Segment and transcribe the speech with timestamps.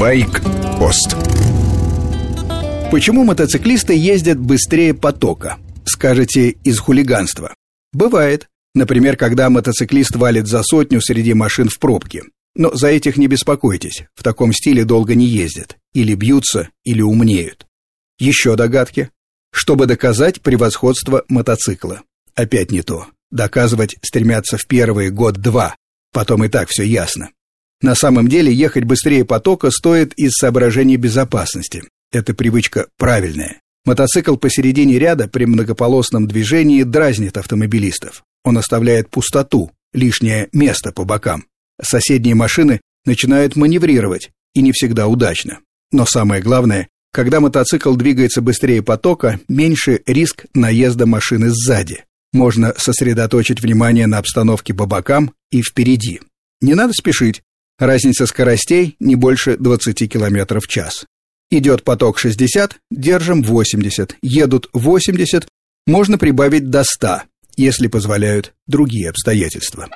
[0.00, 1.14] Байк-пост
[2.90, 5.58] Почему мотоциклисты ездят быстрее потока?
[5.84, 7.54] Скажете, из хулиганства.
[7.92, 8.48] Бывает.
[8.74, 12.22] Например, когда мотоциклист валит за сотню среди машин в пробке.
[12.54, 15.76] Но за этих не беспокойтесь, в таком стиле долго не ездят.
[15.92, 17.66] Или бьются, или умнеют.
[18.18, 19.10] Еще догадки?
[19.52, 22.00] Чтобы доказать превосходство мотоцикла.
[22.34, 23.08] Опять не то.
[23.30, 25.76] Доказывать стремятся в первые год-два.
[26.10, 27.28] Потом и так все ясно.
[27.82, 31.82] На самом деле ехать быстрее потока стоит из соображений безопасности.
[32.12, 33.60] Эта привычка правильная.
[33.86, 38.22] Мотоцикл посередине ряда при многополосном движении дразнит автомобилистов.
[38.44, 41.44] Он оставляет пустоту, лишнее место по бокам.
[41.80, 45.60] Соседние машины начинают маневрировать, и не всегда удачно.
[45.92, 52.04] Но самое главное, когда мотоцикл двигается быстрее потока, меньше риск наезда машины сзади.
[52.32, 56.20] Можно сосредоточить внимание на обстановке по бокам и впереди.
[56.60, 57.42] Не надо спешить.
[57.80, 61.06] Разница скоростей не больше 20 км в час.
[61.50, 64.16] Идет поток 60, держим 80.
[64.20, 65.48] Едут 80,
[65.86, 67.22] можно прибавить до 100,
[67.56, 69.88] если позволяют другие обстоятельства.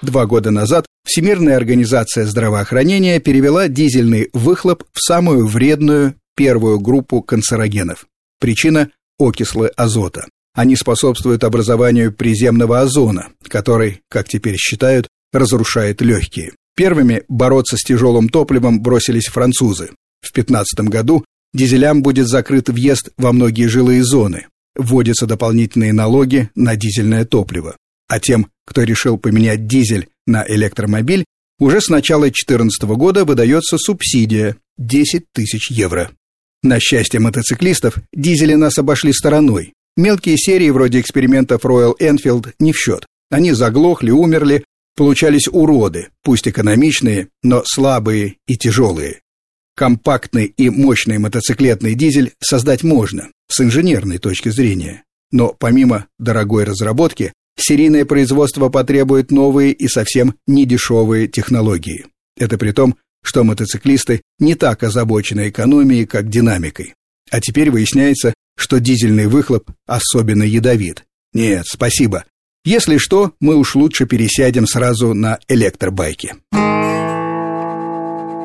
[0.00, 8.06] Два года назад Всемирная организация здравоохранения перевела дизельный выхлоп в самую вредную первую группу канцерогенов.
[8.38, 10.26] Причина– окислы азота.
[10.54, 16.52] Они способствуют образованию приземного озона, который, как теперь считают, разрушает легкие.
[16.74, 19.90] Первыми бороться с тяжелым топливом бросились французы.
[20.20, 24.46] В 2015 году дизелям будет закрыт въезд во многие жилые зоны.
[24.74, 27.76] Вводятся дополнительные налоги на дизельное топливо.
[28.08, 31.24] А тем, кто решил поменять дизель на электромобиль,
[31.58, 36.10] уже с начала 2014 года выдается субсидия– 10 тысяч евро.
[36.62, 39.72] На счастье мотоциклистов, дизели нас обошли стороной.
[39.96, 43.06] Мелкие серии вроде экспериментов Royal Enfield не в счет.
[43.30, 49.20] Они заглохли, умерли, Получались уроды, пусть экономичные, но слабые и тяжелые.
[49.74, 55.04] Компактный и мощный мотоциклетный дизель создать можно, с инженерной точки зрения.
[55.30, 62.06] Но помимо дорогой разработки, серийное производство потребует новые и совсем недешевые технологии.
[62.36, 66.94] Это при том, что мотоциклисты не так озабочены экономией, как динамикой.
[67.30, 71.04] А теперь выясняется, что дизельный выхлоп особенно ядовит.
[71.32, 72.24] Нет, спасибо,
[72.64, 76.34] если что, мы уж лучше пересядем сразу на электробайки.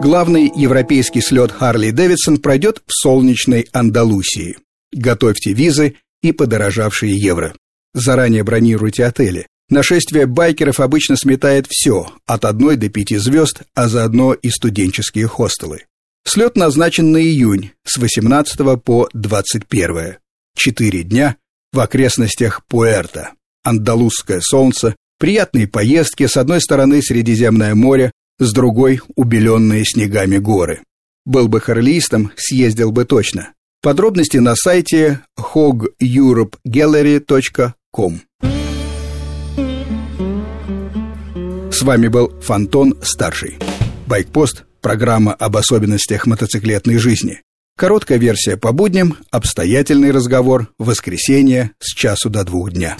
[0.00, 4.58] Главный европейский слет Харли Дэвидсон пройдет в солнечной Андалусии.
[4.92, 7.54] Готовьте визы и подорожавшие евро.
[7.94, 9.46] Заранее бронируйте отели.
[9.68, 15.86] Нашествие байкеров обычно сметает все, от одной до пяти звезд, а заодно и студенческие хостелы.
[16.24, 20.16] Слет назначен на июнь с 18 по 21.
[20.56, 21.36] Четыре дня
[21.72, 23.32] в окрестностях Пуэрто
[23.66, 30.82] андалузское солнце, приятные поездки, с одной стороны Средиземное море, с другой– убеленные снегами горы.
[31.24, 33.48] Был бы харлистом, съездил бы точно.
[33.82, 38.20] Подробности на сайте hogeuropegallery.com
[41.72, 43.58] С вами был Фантон Старший.
[44.06, 47.42] Байкпост– программа об особенностях мотоциклетной жизни.
[47.76, 52.96] Короткая версия по будням, обстоятельный разговор, воскресенье с часу до двух дня.